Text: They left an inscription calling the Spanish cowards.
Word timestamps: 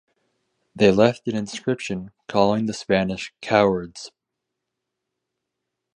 They 0.75 0.91
left 0.91 1.27
an 1.27 1.35
inscription 1.35 2.09
calling 2.27 2.65
the 2.65 2.73
Spanish 2.73 3.31
cowards. 3.39 4.09